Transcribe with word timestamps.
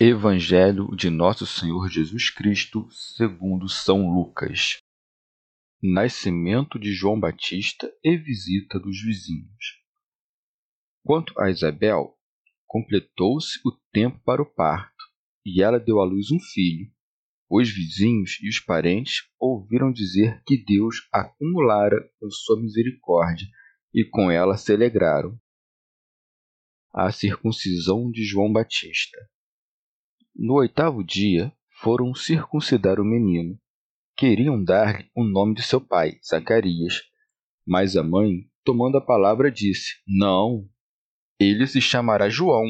Evangelho 0.00 0.88
de 0.96 1.08
Nosso 1.08 1.46
Senhor 1.46 1.88
Jesus 1.88 2.28
Cristo, 2.28 2.88
segundo 2.90 3.68
São 3.68 4.12
Lucas. 4.12 4.78
Nascimento 5.80 6.80
de 6.80 6.92
João 6.92 7.18
Batista 7.20 7.88
e 8.02 8.16
visita 8.16 8.80
dos 8.80 9.00
vizinhos. 9.00 9.80
Quanto 11.04 11.32
a 11.40 11.48
Isabel, 11.48 12.12
completou-se 12.66 13.60
o 13.64 13.70
tempo 13.92 14.18
para 14.24 14.42
o 14.42 14.52
parto, 14.52 15.04
e 15.46 15.62
ela 15.62 15.78
deu 15.78 16.00
à 16.00 16.04
luz 16.04 16.32
um 16.32 16.40
filho. 16.40 16.90
Os 17.48 17.70
vizinhos 17.70 18.40
e 18.42 18.48
os 18.48 18.58
parentes 18.58 19.22
ouviram 19.38 19.92
dizer 19.92 20.42
que 20.44 20.56
Deus 20.56 21.06
acumulara 21.12 22.00
com 22.18 22.28
sua 22.32 22.60
misericórdia, 22.60 23.46
e 23.94 24.04
com 24.04 24.28
ela 24.28 24.56
se 24.56 24.72
alegraram. 24.72 25.38
A 26.92 27.12
circuncisão 27.12 28.10
de 28.10 28.24
João 28.24 28.52
Batista. 28.52 29.18
No 30.36 30.54
oitavo 30.54 31.04
dia, 31.04 31.52
foram 31.80 32.12
circuncidar 32.12 32.98
o 32.98 33.04
menino. 33.04 33.56
Queriam 34.16 34.62
dar-lhe 34.62 35.08
o 35.14 35.22
nome 35.22 35.54
de 35.54 35.62
seu 35.62 35.80
pai, 35.80 36.18
Zacarias. 36.26 37.02
Mas 37.64 37.96
a 37.96 38.02
mãe, 38.02 38.50
tomando 38.64 38.98
a 38.98 39.00
palavra, 39.00 39.48
disse: 39.48 39.92
Não, 40.04 40.68
ele 41.38 41.64
se 41.68 41.80
chamará 41.80 42.28
João. 42.28 42.64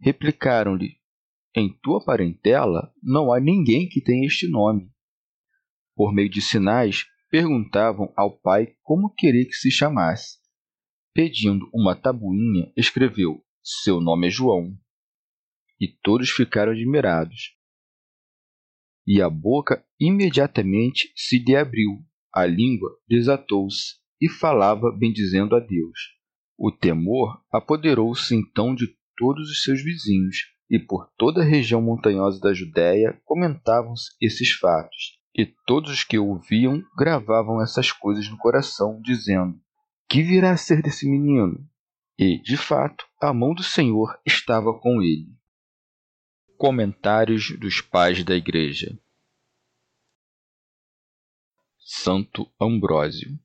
Replicaram-lhe: 0.00 0.96
Em 1.54 1.68
tua 1.82 2.02
parentela 2.02 2.94
não 3.02 3.30
há 3.30 3.38
ninguém 3.38 3.86
que 3.86 4.00
tenha 4.00 4.26
este 4.26 4.48
nome. 4.48 4.90
Por 5.94 6.14
meio 6.14 6.30
de 6.30 6.40
sinais, 6.40 7.04
perguntavam 7.30 8.10
ao 8.16 8.38
pai 8.38 8.74
como 8.82 9.12
queria 9.12 9.44
que 9.44 9.54
se 9.54 9.70
chamasse. 9.70 10.38
Pedindo 11.12 11.68
uma 11.74 11.94
tabuinha, 11.94 12.72
escreveu: 12.74 13.44
Seu 13.62 14.00
nome 14.00 14.28
é 14.28 14.30
João 14.30 14.78
e 15.80 15.88
todos 16.02 16.30
ficaram 16.30 16.72
admirados. 16.72 17.56
E 19.06 19.22
a 19.22 19.30
boca 19.30 19.84
imediatamente 20.00 21.12
se 21.14 21.38
lhe 21.38 21.54
abriu, 21.54 22.02
a 22.34 22.44
língua 22.44 22.90
desatou-se 23.08 23.94
e 24.20 24.28
falava 24.28 24.90
bendizendo 24.90 25.54
a 25.54 25.60
Deus. 25.60 26.16
O 26.58 26.72
temor 26.72 27.40
apoderou-se 27.52 28.34
então 28.34 28.74
de 28.74 28.88
todos 29.16 29.50
os 29.50 29.62
seus 29.62 29.82
vizinhos, 29.82 30.36
e 30.70 30.78
por 30.78 31.08
toda 31.16 31.42
a 31.42 31.44
região 31.44 31.80
montanhosa 31.80 32.40
da 32.40 32.52
Judéia 32.52 33.20
comentavam-se 33.24 34.10
esses 34.20 34.52
fatos. 34.52 35.16
E 35.34 35.46
todos 35.66 35.92
os 35.92 36.02
que 36.02 36.18
ouviam 36.18 36.82
gravavam 36.96 37.62
essas 37.62 37.92
coisas 37.92 38.28
no 38.28 38.38
coração, 38.38 39.00
dizendo: 39.02 39.60
Que 40.08 40.22
virá 40.22 40.52
a 40.52 40.56
ser 40.56 40.82
desse 40.82 41.08
menino? 41.08 41.58
E, 42.18 42.40
de 42.42 42.56
fato, 42.56 43.04
a 43.20 43.32
mão 43.34 43.54
do 43.54 43.62
Senhor 43.62 44.18
estava 44.24 44.72
com 44.72 45.02
ele. 45.02 45.28
Comentários 46.58 47.50
dos 47.58 47.82
Pais 47.82 48.24
da 48.24 48.34
Igreja 48.34 48.98
Santo 51.78 52.50
Ambrósio 52.58 53.38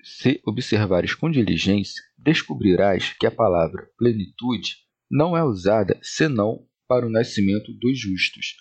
Se 0.00 0.40
observares 0.46 1.16
com 1.16 1.28
diligência, 1.28 2.00
descobrirás 2.16 3.12
que 3.14 3.26
a 3.26 3.30
palavra 3.30 3.90
plenitude 3.98 4.76
não 5.10 5.36
é 5.36 5.42
usada 5.42 5.98
senão 6.00 6.64
para 6.86 7.04
o 7.04 7.10
nascimento 7.10 7.72
dos 7.72 7.98
justos. 7.98 8.54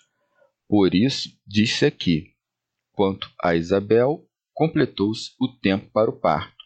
Por 0.67 0.95
isso, 0.95 1.29
disse 1.45 1.85
aqui: 1.85 2.33
quanto 2.94 3.31
a 3.39 3.56
Isabel, 3.56 4.27
completou-se 4.56 5.35
o 5.39 5.47
tempo 5.47 5.88
para 5.91 6.09
o 6.09 6.19
parto. 6.19 6.66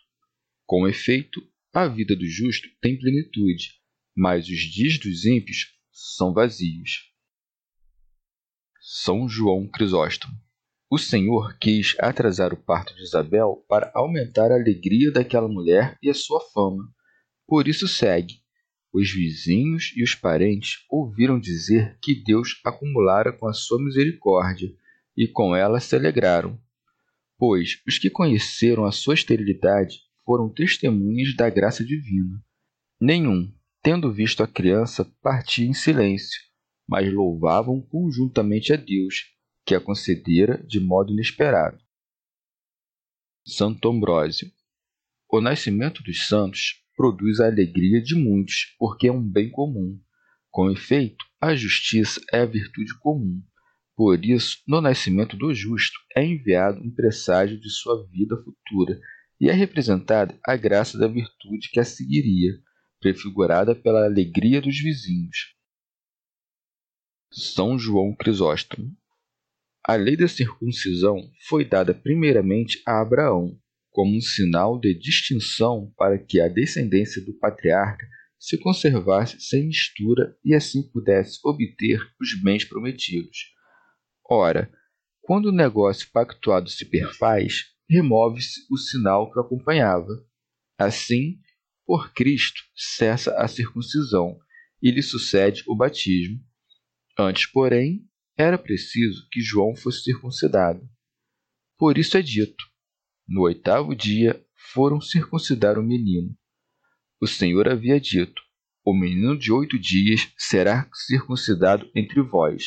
Com 0.65 0.87
efeito, 0.87 1.45
a 1.73 1.89
vida 1.89 2.15
do 2.15 2.25
justo 2.25 2.69
tem 2.79 2.97
plenitude, 2.97 3.73
mas 4.15 4.47
os 4.47 4.61
dias 4.61 4.97
dos 4.97 5.25
ímpios 5.25 5.77
são 6.01 6.33
vazios. 6.33 7.11
São 8.81 9.27
João 9.27 9.67
Crisóstomo. 9.67 10.33
O 10.89 10.97
Senhor 10.97 11.57
quis 11.59 11.93
atrasar 11.99 12.53
o 12.53 12.57
parto 12.57 12.95
de 12.95 13.03
Isabel 13.03 13.65
para 13.67 13.91
aumentar 13.93 14.49
a 14.49 14.55
alegria 14.55 15.11
daquela 15.11 15.49
mulher 15.49 15.97
e 16.01 16.09
a 16.09 16.13
sua 16.13 16.39
fama. 16.53 16.89
Por 17.45 17.67
isso 17.67 17.85
segue. 17.85 18.41
Os 18.93 19.11
vizinhos 19.11 19.91
e 19.95 20.01
os 20.01 20.15
parentes 20.15 20.85
ouviram 20.89 21.37
dizer 21.37 21.99
que 22.01 22.23
Deus 22.23 22.59
acumulara 22.63 23.33
com 23.33 23.47
a 23.47 23.53
sua 23.53 23.83
misericórdia, 23.83 24.73
e 25.17 25.27
com 25.27 25.53
ela 25.53 25.81
se 25.81 25.95
alegraram. 25.95 26.57
Pois 27.37 27.81
os 27.85 27.99
que 27.99 28.09
conheceram 28.09 28.85
a 28.85 28.91
sua 28.91 29.15
esterilidade 29.15 29.99
foram 30.25 30.49
testemunhas 30.49 31.35
da 31.35 31.49
graça 31.49 31.83
divina. 31.83 32.41
Nenhum, 32.99 33.53
tendo 33.81 34.11
visto 34.11 34.43
a 34.43 34.47
criança, 34.47 35.05
partia 35.21 35.65
em 35.65 35.73
silêncio, 35.73 36.39
mas 36.87 37.11
louvavam 37.13 37.81
conjuntamente 37.81 38.73
a 38.73 38.75
Deus, 38.75 39.25
que 39.65 39.75
a 39.75 39.79
concedera 39.79 40.61
de 40.67 40.79
modo 40.79 41.13
inesperado. 41.13 41.77
Santo 43.45 43.89
Ambrósio. 43.89 44.51
O 45.31 45.39
nascimento 45.39 46.01
dos 46.03 46.27
santos 46.27 46.83
produz 46.95 47.39
a 47.39 47.45
alegria 47.45 48.01
de 48.01 48.15
muitos, 48.15 48.75
porque 48.77 49.07
é 49.07 49.11
um 49.11 49.21
bem 49.21 49.49
comum. 49.49 49.99
Com 50.51 50.71
efeito, 50.71 51.23
a 51.39 51.55
justiça 51.55 52.19
é 52.33 52.39
a 52.41 52.45
virtude 52.45 52.97
comum. 52.99 53.41
Por 53.95 54.23
isso, 54.25 54.57
no 54.67 54.81
nascimento 54.81 55.37
do 55.37 55.53
justo 55.53 55.99
é 56.15 56.25
enviado 56.25 56.81
um 56.81 56.89
presságio 56.89 57.59
de 57.59 57.69
sua 57.69 58.07
vida 58.07 58.35
futura 58.37 58.99
e 59.39 59.49
é 59.49 59.53
representada 59.53 60.37
a 60.45 60.55
graça 60.55 60.97
da 60.97 61.07
virtude 61.07 61.69
que 61.71 61.79
a 61.79 61.85
seguiria, 61.85 62.53
prefigurada 62.99 63.73
pela 63.75 64.05
alegria 64.05 64.61
dos 64.61 64.77
vizinhos. 64.79 65.55
São 67.31 67.77
João 67.77 68.15
Crisóstomo. 68.15 68.95
A 69.85 69.95
lei 69.95 70.17
da 70.17 70.27
circuncisão 70.27 71.17
foi 71.47 71.63
dada 71.63 71.93
primeiramente 71.93 72.81
a 72.85 73.01
Abraão, 73.01 73.57
como 73.89 74.15
um 74.15 74.21
sinal 74.21 74.79
de 74.79 74.93
distinção 74.93 75.91
para 75.97 76.17
que 76.17 76.39
a 76.39 76.47
descendência 76.47 77.23
do 77.23 77.33
patriarca 77.33 78.05
se 78.39 78.57
conservasse 78.57 79.39
sem 79.41 79.67
mistura 79.67 80.37
e 80.43 80.55
assim 80.55 80.89
pudesse 80.91 81.39
obter 81.43 82.01
os 82.19 82.41
bens 82.41 82.63
prometidos. 82.63 83.53
Ora, 84.29 84.71
quando 85.21 85.47
o 85.47 85.51
negócio 85.51 86.09
pactuado 86.11 86.69
se 86.69 86.85
perfaz, 86.85 87.65
remove-se 87.89 88.61
o 88.71 88.77
sinal 88.77 89.31
que 89.31 89.37
o 89.37 89.41
acompanhava. 89.41 90.25
Assim, 90.77 91.39
por 91.89 92.13
Cristo 92.13 92.61
cessa 92.75 93.33
a 93.41 93.47
circuncisão 93.47 94.37
e 94.79 94.91
lhe 94.91 95.01
sucede 95.01 95.63
o 95.65 95.75
batismo. 95.75 96.39
Antes, 97.17 97.47
porém, 97.47 98.07
era 98.37 98.59
preciso 98.59 99.27
que 99.31 99.41
João 99.41 99.75
fosse 99.75 100.03
circuncidado. 100.03 100.87
Por 101.79 101.97
isso 101.97 102.15
é 102.15 102.21
dito: 102.21 102.63
no 103.27 103.41
oitavo 103.41 103.95
dia 103.95 104.39
foram 104.71 105.01
circuncidar 105.01 105.79
o 105.79 105.83
menino. 105.83 106.37
O 107.19 107.25
Senhor 107.25 107.67
havia 107.67 107.99
dito: 107.99 108.39
O 108.85 108.93
menino 108.93 109.35
de 109.35 109.51
oito 109.51 109.79
dias 109.79 110.31
será 110.37 110.87
circuncidado 110.93 111.89
entre 111.95 112.21
vós. 112.21 112.65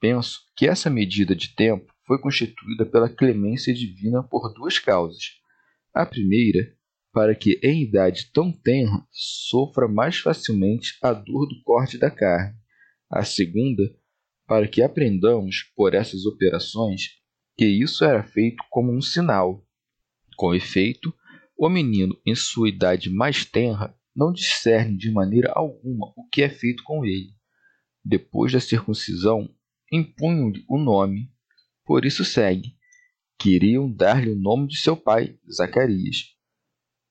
Penso 0.00 0.40
que 0.56 0.66
essa 0.66 0.88
medida 0.88 1.36
de 1.36 1.54
tempo 1.54 1.92
foi 2.06 2.18
constituída 2.18 2.86
pela 2.86 3.14
clemência 3.14 3.74
divina 3.74 4.22
por 4.22 4.50
duas 4.54 4.78
causas. 4.78 5.24
A 5.92 6.06
primeira 6.06 6.74
para 7.14 7.32
que 7.32 7.60
em 7.62 7.84
idade 7.84 8.28
tão 8.32 8.50
tenra 8.50 9.06
sofra 9.12 9.86
mais 9.86 10.18
facilmente 10.18 10.98
a 11.00 11.12
dor 11.12 11.46
do 11.46 11.62
corte 11.62 11.96
da 11.96 12.10
carne. 12.10 12.58
A 13.08 13.24
segunda, 13.24 13.84
para 14.48 14.66
que 14.66 14.82
aprendamos 14.82 15.62
por 15.76 15.94
essas 15.94 16.26
operações 16.26 17.02
que 17.56 17.66
isso 17.66 18.04
era 18.04 18.24
feito 18.24 18.64
como 18.68 18.92
um 18.92 19.00
sinal. 19.00 19.64
Com 20.36 20.52
efeito, 20.52 21.14
o 21.56 21.68
menino, 21.68 22.20
em 22.26 22.34
sua 22.34 22.68
idade 22.68 23.08
mais 23.08 23.44
tenra, 23.44 23.96
não 24.14 24.32
discerne 24.32 24.96
de 24.96 25.12
maneira 25.12 25.52
alguma 25.54 26.12
o 26.16 26.28
que 26.28 26.42
é 26.42 26.48
feito 26.48 26.82
com 26.82 27.06
ele. 27.06 27.30
Depois 28.04 28.52
da 28.52 28.58
circuncisão, 28.58 29.48
impunham-lhe 29.92 30.64
o 30.68 30.76
nome. 30.76 31.30
Por 31.84 32.04
isso 32.04 32.24
segue. 32.24 32.74
Queriam 33.38 33.88
dar-lhe 33.88 34.30
o 34.30 34.36
nome 34.36 34.66
de 34.66 34.78
seu 34.78 34.96
pai, 34.96 35.38
Zacarias. 35.48 36.33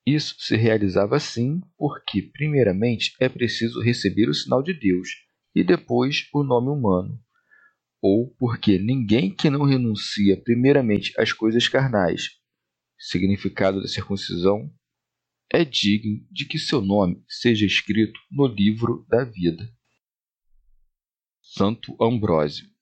Isso 0.06 0.36
se 0.38 0.54
realizava 0.56 1.16
assim 1.16 1.60
porque, 1.78 2.20
primeiramente, 2.20 3.14
é 3.18 3.28
preciso 3.28 3.80
receber 3.80 4.28
o 4.28 4.34
sinal 4.34 4.62
de 4.62 4.74
Deus 4.74 5.08
e 5.54 5.64
depois 5.64 6.28
o 6.34 6.42
nome 6.42 6.68
humano. 6.68 7.18
Ou 8.02 8.34
porque 8.38 8.78
ninguém 8.78 9.34
que 9.34 9.48
não 9.48 9.64
renuncia 9.64 10.36
primeiramente 10.42 11.12
às 11.18 11.32
coisas 11.32 11.68
carnais, 11.68 12.38
significado 12.98 13.80
da 13.80 13.88
circuncisão, 13.88 14.70
é 15.50 15.64
digno 15.64 16.26
de 16.30 16.44
que 16.44 16.58
seu 16.58 16.82
nome 16.82 17.24
seja 17.26 17.64
escrito 17.64 18.18
no 18.30 18.46
livro 18.46 19.06
da 19.08 19.24
vida. 19.24 19.72
Santo 21.40 21.96
Ambrósio 22.00 22.73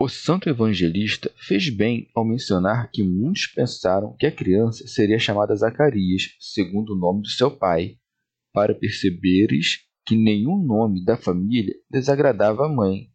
o 0.00 0.08
santo 0.08 0.48
evangelista 0.48 1.30
fez 1.36 1.68
bem 1.68 2.08
ao 2.14 2.24
mencionar 2.24 2.90
que 2.90 3.02
muitos 3.02 3.46
pensaram 3.46 4.16
que 4.18 4.26
a 4.26 4.32
criança 4.32 4.86
seria 4.86 5.18
chamada 5.18 5.54
Zacarias, 5.54 6.30
segundo 6.40 6.94
o 6.94 6.98
nome 6.98 7.22
do 7.22 7.28
seu 7.28 7.50
pai, 7.50 7.96
para 8.52 8.74
perceberes 8.74 9.80
que 10.06 10.16
nenhum 10.16 10.62
nome 10.62 11.04
da 11.04 11.16
família 11.16 11.74
desagradava 11.90 12.66
a 12.66 12.68
mãe, 12.68 13.08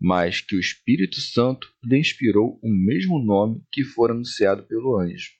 mas 0.00 0.40
que 0.40 0.56
o 0.56 0.60
Espírito 0.60 1.20
Santo 1.20 1.68
lhe 1.84 1.98
inspirou 1.98 2.58
o 2.62 2.68
mesmo 2.68 3.18
nome 3.18 3.62
que 3.72 3.84
fora 3.84 4.12
anunciado 4.12 4.64
pelo 4.64 4.98
anjo. 4.98 5.30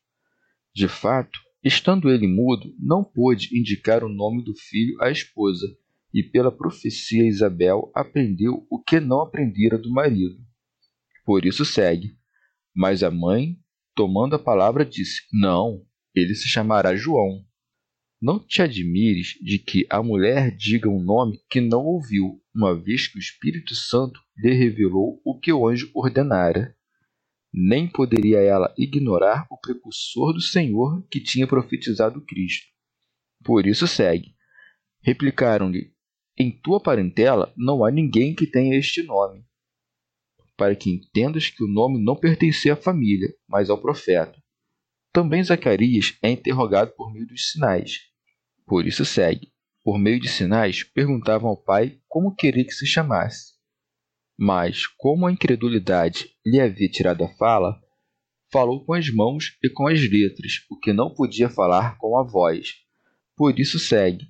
De 0.75 0.89
fato, 0.89 1.39
estando 1.63 2.11
ele 2.11 2.27
mudo, 2.27 2.75
não 2.79 3.05
pôde 3.05 3.57
indicar 3.59 4.03
o 4.03 4.09
nome 4.09 4.43
do 4.43 4.55
filho 4.55 5.01
à 5.03 5.11
esposa, 5.11 5.67
e 6.13 6.23
pela 6.23 6.53
profecia 6.53 7.27
Isabel 7.27 7.91
aprendeu 7.95 8.65
o 8.71 8.81
que 8.81 9.01
não 9.01 9.21
aprendera 9.21 9.77
do 9.77 9.91
marido. 9.91 10.37
Por 11.25 11.47
isso 11.47 11.65
segue. 11.65 12.17
Mas 12.75 13.03
a 13.03 13.11
mãe, 13.11 13.57
tomando 13.95 14.37
a 14.37 14.39
palavra, 14.39 14.85
disse: 14.85 15.23
Não, 15.33 15.83
ele 16.15 16.35
se 16.35 16.47
chamará 16.47 16.95
João. 16.95 17.45
Não 18.21 18.39
te 18.39 18.63
admires 18.63 19.39
de 19.41 19.59
que 19.59 19.87
a 19.91 20.03
mulher 20.03 20.55
diga 20.55 20.89
um 20.89 21.03
nome 21.03 21.41
que 21.49 21.61
não 21.61 21.85
ouviu, 21.85 22.41
uma 22.55 22.75
vez 22.75 23.07
que 23.07 23.19
o 23.19 23.21
Espírito 23.21 23.75
Santo 23.75 24.21
lhe 24.37 24.53
revelou 24.53 25.21
o 25.25 25.39
que 25.39 25.53
o 25.53 25.67
anjo 25.67 25.91
ordenara. 25.95 26.77
Nem 27.53 27.87
poderia 27.87 28.41
ela 28.41 28.75
ignorar 28.77 29.47
o 29.51 29.59
precursor 29.59 30.33
do 30.33 30.41
Senhor 30.41 31.07
que 31.09 31.21
tinha 31.21 31.47
profetizado 31.47 32.25
Cristo. 32.25 32.67
Por 33.45 33.67
isso 33.67 33.87
segue. 33.87 34.35
Replicaram-lhe: 35.03 35.93
Em 36.37 36.51
tua 36.51 36.81
parentela 36.83 37.53
não 37.57 37.85
há 37.85 37.91
ninguém 37.91 38.35
que 38.35 38.47
tenha 38.47 38.77
este 38.77 39.03
nome 39.03 39.45
para 40.57 40.77
que 40.77 40.91
entendas 40.91 41.49
que 41.49 41.65
o 41.65 41.69
nome 41.69 42.03
não 42.03 42.17
pertencia 42.17 42.75
à 42.75 42.77
família, 42.77 43.35
mas 43.49 43.71
ao 43.71 43.81
profeta. 43.81 44.43
Também 45.13 45.43
Zacarias 45.43 46.17
é 46.23 46.31
interrogado 46.31 46.93
por 46.97 47.13
meio 47.13 47.27
dos 47.27 47.51
sinais. 47.51 48.01
Por 48.67 48.87
isso 48.87 49.05
segue. 49.05 49.53
Por 49.83 49.99
meio 49.99 50.19
de 50.19 50.29
sinais, 50.29 50.83
perguntavam 50.83 51.51
ao 51.51 51.57
pai 51.57 52.01
como 52.09 52.35
queria 52.35 52.65
que 52.65 52.73
se 52.73 52.87
chamasse. 52.87 53.53
Mas, 54.37 54.87
como 54.87 55.27
a 55.27 55.33
incredulidade 55.33 56.31
lhe 56.45 56.61
havia 56.61 56.89
tirado 56.89 57.23
a 57.23 57.29
fala, 57.29 57.81
falou 58.51 58.85
com 58.85 58.95
as 58.95 59.11
mãos 59.11 59.57
e 59.63 59.69
com 59.69 59.87
as 59.87 60.01
letras, 60.01 60.65
o 60.71 60.79
que 60.79 60.93
não 60.93 61.13
podia 61.13 61.49
falar 61.49 61.99
com 61.99 62.19
a 62.19 62.23
voz. 62.23 62.75
Por 63.37 63.59
isso 63.61 63.79
segue. 63.79 64.27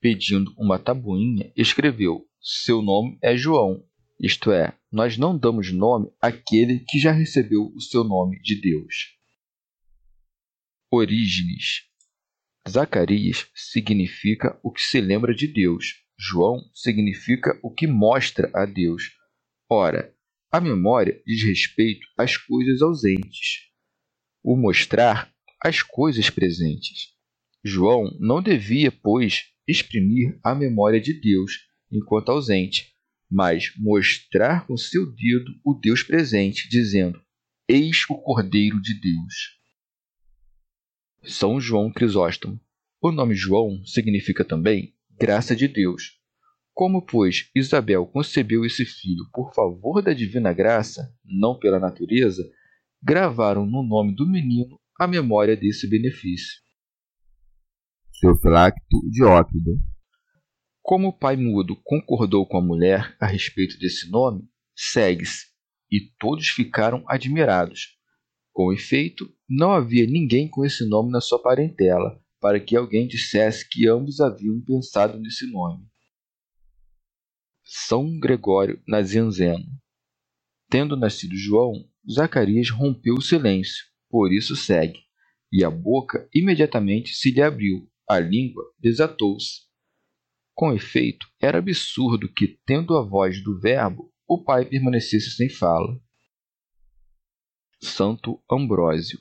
Pedindo 0.00 0.52
uma 0.58 0.78
tabuinha, 0.78 1.50
escreveu: 1.56 2.26
Seu 2.40 2.82
nome 2.82 3.18
é 3.22 3.36
João, 3.36 3.82
isto 4.20 4.52
é, 4.52 4.76
nós 4.90 5.18
não 5.18 5.36
damos 5.36 5.72
nome 5.72 6.10
àquele 6.20 6.80
que 6.88 6.98
já 6.98 7.12
recebeu 7.12 7.72
o 7.74 7.80
seu 7.80 8.04
nome 8.04 8.40
de 8.40 8.60
Deus. 8.60 9.16
Orígenes. 10.90 11.82
Zacarias 12.68 13.48
significa 13.54 14.58
o 14.62 14.72
que 14.72 14.80
se 14.80 15.00
lembra 15.00 15.34
de 15.34 15.46
Deus. 15.46 16.02
João 16.18 16.60
significa 16.72 17.58
o 17.62 17.70
que 17.70 17.86
mostra 17.86 18.50
a 18.54 18.64
Deus. 18.64 19.10
Ora, 19.68 20.14
a 20.50 20.60
memória 20.60 21.20
diz 21.26 21.42
respeito 21.42 22.06
às 22.16 22.36
coisas 22.36 22.80
ausentes, 22.80 23.64
o 24.42 24.56
mostrar 24.56 25.34
as 25.60 25.82
coisas 25.82 26.30
presentes. 26.30 27.08
João 27.64 28.16
não 28.20 28.40
devia, 28.40 28.92
pois, 28.92 29.46
exprimir 29.66 30.38
a 30.44 30.54
memória 30.54 31.00
de 31.00 31.18
Deus 31.20 31.66
enquanto 31.90 32.30
ausente, 32.30 32.93
mas 33.30 33.72
mostrar 33.76 34.66
com 34.66 34.76
seu 34.76 35.06
dedo 35.06 35.52
o 35.64 35.74
Deus 35.74 36.02
presente, 36.02 36.68
dizendo: 36.68 37.20
Eis 37.68 38.04
o 38.08 38.16
Cordeiro 38.16 38.80
de 38.80 38.98
Deus. 39.00 39.58
São 41.24 41.60
João 41.60 41.92
Crisóstomo. 41.92 42.60
O 43.00 43.10
nome 43.10 43.34
João 43.34 43.84
significa 43.84 44.44
também 44.44 44.94
graça 45.18 45.54
de 45.54 45.68
Deus. 45.68 46.18
Como, 46.72 47.00
pois, 47.00 47.50
Isabel 47.54 48.06
concebeu 48.06 48.64
esse 48.64 48.84
filho 48.84 49.24
por 49.32 49.54
favor 49.54 50.02
da 50.02 50.12
divina 50.12 50.52
graça, 50.52 51.14
não 51.24 51.58
pela 51.58 51.78
natureza, 51.78 52.42
gravaram 53.02 53.64
no 53.64 53.82
nome 53.82 54.14
do 54.14 54.26
menino 54.28 54.78
a 54.98 55.06
memória 55.06 55.56
desse 55.56 55.88
benefício. 55.88 56.60
Teofilacto 58.20 59.00
Diócrida 59.10 59.72
como 60.84 61.08
o 61.08 61.12
pai 61.14 61.34
mudo 61.34 61.74
concordou 61.82 62.46
com 62.46 62.58
a 62.58 62.62
mulher 62.62 63.16
a 63.18 63.26
respeito 63.26 63.78
desse 63.78 64.10
nome, 64.10 64.46
segue-se, 64.76 65.46
e 65.90 65.98
todos 66.18 66.48
ficaram 66.48 67.02
admirados. 67.08 67.96
Com 68.52 68.70
efeito, 68.70 69.34
não 69.48 69.72
havia 69.72 70.06
ninguém 70.06 70.46
com 70.46 70.62
esse 70.62 70.86
nome 70.86 71.10
na 71.10 71.22
sua 71.22 71.40
parentela, 71.40 72.22
para 72.38 72.60
que 72.60 72.76
alguém 72.76 73.08
dissesse 73.08 73.66
que 73.66 73.88
ambos 73.88 74.20
haviam 74.20 74.60
pensado 74.60 75.18
nesse 75.18 75.50
nome. 75.50 75.86
São 77.64 78.20
Gregório 78.20 78.78
Nazianzeno. 78.86 79.64
Tendo 80.68 80.98
nascido 80.98 81.34
João, 81.34 81.88
Zacarias 82.06 82.68
rompeu 82.68 83.14
o 83.14 83.22
silêncio, 83.22 83.86
por 84.10 84.30
isso 84.30 84.54
segue, 84.54 85.00
e 85.50 85.64
a 85.64 85.70
boca 85.70 86.28
imediatamente 86.34 87.14
se 87.14 87.30
lhe 87.30 87.40
abriu, 87.40 87.90
a 88.06 88.20
língua 88.20 88.62
desatou-se 88.78 89.64
com 90.54 90.72
efeito, 90.72 91.26
era 91.40 91.58
absurdo 91.58 92.32
que, 92.32 92.58
tendo 92.64 92.96
a 92.96 93.02
voz 93.02 93.42
do 93.42 93.58
Verbo, 93.58 94.12
o 94.26 94.42
Pai 94.42 94.64
permanecesse 94.64 95.30
sem 95.32 95.50
fala. 95.50 96.00
Santo 97.82 98.40
Ambrósio. 98.50 99.18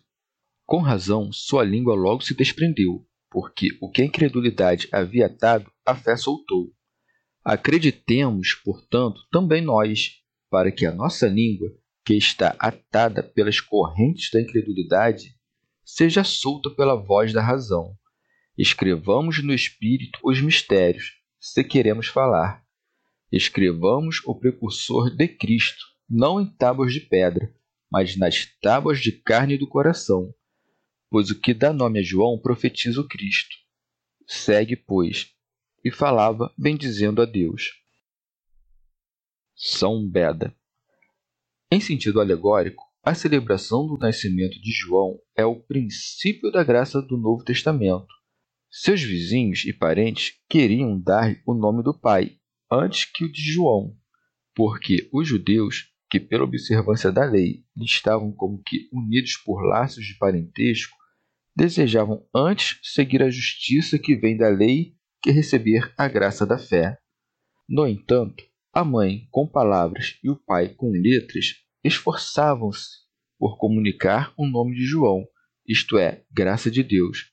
Com 0.66 0.78
razão, 0.78 1.32
sua 1.32 1.64
língua 1.64 1.96
logo 1.96 2.22
se 2.22 2.36
desprendeu, 2.36 3.06
porque 3.30 3.70
o 3.82 3.90
que 3.90 4.04
a 4.04 4.06
incredulidade 4.06 4.88
havia 4.92 5.26
atado, 5.26 5.72
a 5.86 5.96
fé 5.96 6.16
soltou. 6.16 6.72
Acreditemos, 7.44 8.54
portanto, 8.64 9.22
também 9.32 9.62
nós, 9.62 10.22
para 10.50 10.72
que 10.72 10.86
a 10.86 10.94
nossa 10.94 11.28
língua, 11.28 11.68
que 12.06 12.14
está 12.14 12.56
atada 12.60 13.24
pelas 13.24 13.60
correntes 13.60 14.30
da 14.32 14.40
incredulidade, 14.40 15.36
seja 15.84 16.24
solta 16.24 16.70
pela 16.70 16.96
voz 16.96 17.34
da 17.34 17.42
razão. 17.42 17.98
Escrevamos 18.58 19.44
no 19.44 19.54
Espírito 19.54 20.20
os 20.24 20.40
mistérios, 20.40 21.23
se 21.44 21.62
queremos 21.62 22.08
falar. 22.08 22.66
Escrevamos 23.30 24.22
o 24.26 24.34
precursor 24.34 25.14
de 25.14 25.28
Cristo, 25.28 25.84
não 26.10 26.40
em 26.40 26.46
tábuas 26.46 26.94
de 26.94 27.02
pedra, 27.02 27.54
mas 27.92 28.16
nas 28.16 28.46
tábuas 28.62 29.02
de 29.02 29.12
carne 29.12 29.58
do 29.58 29.68
coração. 29.68 30.34
Pois 31.10 31.30
o 31.30 31.38
que 31.38 31.54
dá 31.54 31.74
nome 31.74 32.00
a 32.00 32.02
João 32.02 32.40
profetiza 32.40 33.02
o 33.02 33.08
Cristo. 33.10 33.58
Segue, 34.26 34.78
pois, 34.78 35.34
e 35.84 35.92
falava 35.92 36.50
bendizendo 36.58 37.22
a 37.22 37.26
Deus. 37.26 37.74
São 39.54 40.08
Beda. 40.08 40.56
Em 41.70 41.82
sentido 41.82 42.22
alegórico, 42.22 42.86
a 43.04 43.14
celebração 43.14 43.86
do 43.86 43.98
nascimento 43.98 44.62
de 44.62 44.72
João 44.72 45.20
é 45.36 45.46
o 45.46 45.60
princípio 45.60 46.50
da 46.50 46.64
graça 46.64 47.02
do 47.02 47.18
Novo 47.18 47.44
Testamento 47.44 48.23
seus 48.76 49.04
vizinhos 49.04 49.66
e 49.66 49.72
parentes 49.72 50.34
queriam 50.50 51.00
dar 51.00 51.40
o 51.46 51.54
nome 51.54 51.84
do 51.84 51.94
pai 51.94 52.38
antes 52.72 53.06
que 53.06 53.24
o 53.24 53.32
de 53.32 53.40
João, 53.40 53.96
porque 54.56 55.08
os 55.14 55.28
judeus, 55.28 55.92
que 56.10 56.20
pela 56.20 56.44
observância 56.44 57.12
da 57.12 57.24
lei 57.24 57.64
estavam 57.78 58.32
como 58.32 58.64
que 58.64 58.90
unidos 58.92 59.38
por 59.38 59.62
laços 59.64 60.04
de 60.04 60.18
parentesco, 60.18 60.98
desejavam 61.56 62.26
antes 62.34 62.80
seguir 62.82 63.22
a 63.22 63.30
justiça 63.30 64.00
que 64.00 64.16
vem 64.16 64.36
da 64.36 64.50
lei 64.50 64.96
que 65.22 65.30
receber 65.30 65.94
a 65.96 66.08
graça 66.08 66.44
da 66.44 66.58
fé. 66.58 66.98
No 67.70 67.88
entanto, 67.88 68.44
a 68.74 68.84
mãe 68.84 69.28
com 69.30 69.48
palavras 69.48 70.18
e 70.24 70.32
o 70.32 70.36
pai 70.36 70.70
com 70.70 70.90
letras 70.90 71.58
esforçavam-se 71.84 73.04
por 73.38 73.56
comunicar 73.60 74.34
o 74.36 74.48
nome 74.48 74.76
de 74.76 74.84
João, 74.84 75.28
isto 75.64 75.96
é, 76.00 76.24
graça 76.32 76.72
de 76.72 76.82
Deus. 76.82 77.33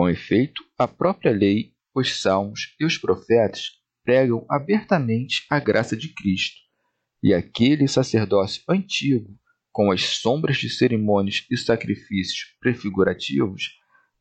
Com 0.00 0.08
efeito, 0.08 0.64
a 0.78 0.88
própria 0.88 1.30
lei, 1.30 1.74
os 1.94 2.22
salmos 2.22 2.74
e 2.80 2.86
os 2.86 2.96
profetas 2.96 3.72
pregam 4.02 4.46
abertamente 4.48 5.44
a 5.50 5.60
graça 5.60 5.94
de 5.94 6.08
Cristo, 6.14 6.56
e 7.22 7.34
aquele 7.34 7.86
sacerdócio 7.86 8.62
antigo, 8.66 9.38
com 9.70 9.92
as 9.92 10.00
sombras 10.00 10.56
de 10.56 10.70
cerimônias 10.70 11.44
e 11.50 11.56
sacrifícios 11.58 12.46
prefigurativos, 12.58 13.72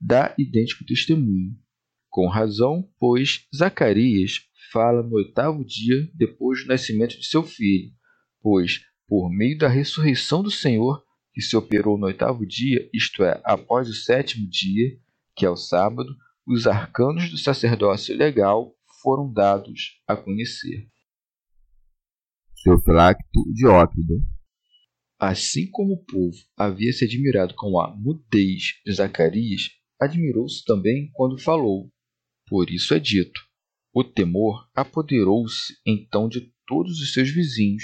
dá 0.02 0.36
idêntico 0.38 0.84
testemunho. 0.84 1.56
Com 2.10 2.28
razão, 2.28 2.86
pois 3.00 3.48
Zacarias 3.56 4.42
fala 4.74 5.02
no 5.02 5.16
oitavo 5.16 5.64
dia 5.64 6.12
depois 6.14 6.64
do 6.64 6.68
nascimento 6.68 7.18
de 7.18 7.26
seu 7.26 7.42
filho, 7.42 7.90
pois, 8.42 8.82
por 9.08 9.30
meio 9.30 9.58
da 9.58 9.70
ressurreição 9.70 10.44
do 10.44 10.52
Senhor, 10.52 11.02
que 11.34 11.40
se 11.40 11.56
operou 11.56 11.98
no 11.98 12.08
oitavo 12.08 12.46
dia, 12.46 12.90
isto 12.94 13.24
é, 13.24 13.40
após 13.46 13.88
o 13.88 13.94
sétimo 13.94 14.46
dia, 14.46 15.00
que 15.40 15.46
é 15.46 15.50
o 15.50 15.56
sábado, 15.56 16.14
os 16.46 16.68
arcanos 16.68 17.30
do 17.30 17.38
sacerdócio 17.38 18.14
legal 18.14 18.76
foram 19.02 19.32
dados 19.32 20.02
a 20.06 20.18
conhecer. 20.18 20.90
Teofilacto 22.62 23.42
Diócrida 23.54 24.16
Assim 25.18 25.70
como 25.72 25.94
o 25.94 26.06
povo 26.06 26.36
havia 26.58 26.92
se 26.92 27.06
admirado 27.06 27.54
com 27.56 27.80
a 27.80 27.96
mudez 27.96 28.82
de 28.86 28.94
Zacarias, 28.94 29.70
admirou-se 30.00 30.64
também 30.66 31.10
quando 31.14 31.42
falou. 31.42 31.90
Por 32.48 32.70
isso 32.70 32.94
é 32.94 33.00
dito: 33.00 33.40
o 33.94 34.04
temor 34.04 34.70
apoderou-se 34.76 35.74
então 35.86 36.28
de 36.28 36.54
todos 36.68 37.00
os 37.00 37.14
seus 37.14 37.30
vizinhos, 37.30 37.84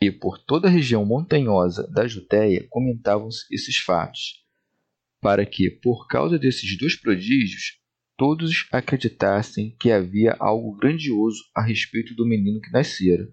e 0.00 0.10
por 0.10 0.36
toda 0.38 0.66
a 0.66 0.70
região 0.70 1.04
montanhosa 1.04 1.88
da 1.88 2.08
Judéia 2.08 2.66
comentavam-se 2.68 3.46
esses 3.54 3.76
fatos, 3.76 4.41
para 5.22 5.46
que, 5.46 5.70
por 5.70 6.08
causa 6.08 6.36
desses 6.36 6.76
dois 6.76 6.96
prodígios, 6.96 7.78
todos 8.18 8.66
acreditassem 8.72 9.74
que 9.78 9.92
havia 9.92 10.36
algo 10.40 10.76
grandioso 10.76 11.44
a 11.54 11.62
respeito 11.62 12.12
do 12.16 12.26
menino 12.26 12.60
que 12.60 12.72
nascera. 12.72 13.32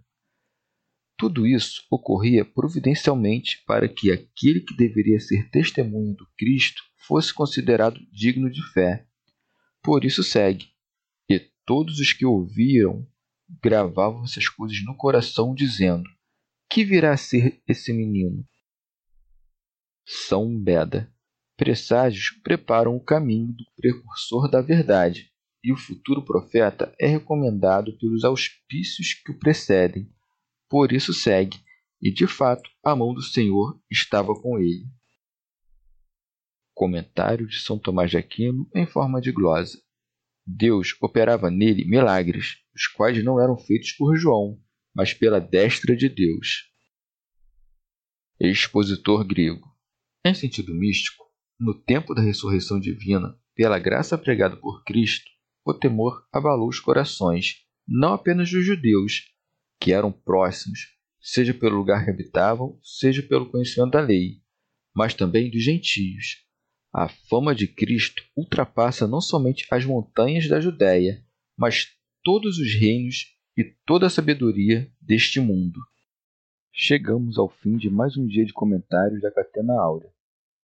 Tudo 1.17 1.47
isso 1.47 1.81
ocorria 1.89 2.45
providencialmente 2.45 3.63
para 3.65 3.89
que 3.89 4.11
aquele 4.11 4.61
que 4.61 4.77
deveria 4.77 5.19
ser 5.19 5.49
testemunho 5.49 6.15
do 6.15 6.27
Cristo 6.37 6.81
fosse 7.07 7.33
considerado 7.33 7.99
digno 8.13 8.51
de 8.51 8.61
fé. 8.71 9.07
Por 9.81 10.05
isso 10.05 10.23
segue: 10.23 10.67
E 11.27 11.39
todos 11.65 11.99
os 11.99 12.13
que 12.13 12.25
ouviram 12.25 13.05
gravavam 13.61 14.23
essas 14.23 14.47
coisas 14.47 14.77
no 14.85 14.95
coração, 14.95 15.55
dizendo: 15.55 16.07
Que 16.69 16.85
virá 16.85 17.13
a 17.13 17.17
ser 17.17 17.61
esse 17.67 17.91
menino? 17.91 18.47
São 20.05 20.57
Beda 20.57 21.11
presságios 21.59 22.29
preparam 22.41 22.95
o 22.95 23.03
caminho 23.03 23.51
do 23.51 23.65
precursor 23.75 24.49
da 24.49 24.61
verdade, 24.61 25.29
e 25.61 25.73
o 25.73 25.77
futuro 25.77 26.23
profeta 26.23 26.95
é 26.97 27.05
recomendado 27.05 27.97
pelos 27.97 28.23
auspícios 28.23 29.13
que 29.13 29.33
o 29.33 29.37
precedem. 29.37 30.09
Por 30.69 30.93
isso 30.93 31.13
segue, 31.13 31.59
e 32.01 32.13
de 32.13 32.25
fato 32.27 32.69
a 32.81 32.95
mão 32.95 33.13
do 33.13 33.21
Senhor 33.21 33.77
estava 33.91 34.33
com 34.33 34.57
ele. 34.57 34.85
Comentário 36.73 37.45
de 37.45 37.59
São 37.59 37.77
Tomás 37.77 38.09
de 38.09 38.15
Aquino 38.15 38.65
em 38.73 38.87
forma 38.87 39.19
de 39.19 39.33
glosa. 39.33 39.77
Deus 40.47 40.95
operava 41.01 41.51
nele 41.51 41.83
milagres, 41.83 42.55
os 42.73 42.87
quais 42.87 43.21
não 43.21 43.37
eram 43.37 43.57
feitos 43.57 43.91
por 43.91 44.15
João, 44.15 44.57
mas 44.95 45.13
pela 45.13 45.41
destra 45.41 45.93
de 45.93 46.07
Deus. 46.07 46.71
Expositor 48.39 49.25
grego. 49.27 49.67
Em 50.23 50.33
sentido 50.33 50.73
místico, 50.73 51.28
no 51.59 51.73
tempo 51.73 52.15
da 52.15 52.21
ressurreição 52.21 52.79
divina, 52.79 53.37
pela 53.53 53.77
graça 53.77 54.17
pregada 54.17 54.55
por 54.55 54.83
Cristo, 54.85 55.29
o 55.65 55.73
temor 55.73 56.25
abalou 56.31 56.69
os 56.69 56.79
corações, 56.79 57.65
não 57.85 58.13
apenas 58.13 58.49
dos 58.49 58.65
judeus, 58.65 59.25
que 59.79 59.91
eram 59.91 60.11
próximos, 60.11 60.79
seja 61.19 61.53
pelo 61.53 61.75
lugar 61.75 62.05
que 62.05 62.11
habitavam, 62.11 62.79
seja 62.81 63.21
pelo 63.21 63.51
conhecimento 63.51 63.91
da 63.91 63.99
lei, 63.99 64.41
mas 64.95 65.13
também 65.13 65.51
dos 65.51 65.61
gentios. 65.61 66.37
A 66.93 67.09
fama 67.09 67.53
de 67.53 67.67
Cristo 67.67 68.23
ultrapassa 68.35 69.05
não 69.05 69.19
somente 69.19 69.67
as 69.69 69.85
montanhas 69.85 70.47
da 70.47 70.61
Judéia, 70.61 71.23
mas 71.57 71.89
todos 72.23 72.57
os 72.57 72.73
reinos 72.73 73.25
e 73.57 73.65
toda 73.85 74.07
a 74.07 74.09
sabedoria 74.09 74.89
deste 75.01 75.41
mundo. 75.41 75.79
Chegamos 76.73 77.37
ao 77.37 77.49
fim 77.49 77.75
de 77.75 77.89
mais 77.89 78.15
um 78.15 78.25
dia 78.25 78.45
de 78.45 78.53
comentários 78.53 79.21
da 79.21 79.29
Catena 79.29 79.73
Áurea. 79.73 80.09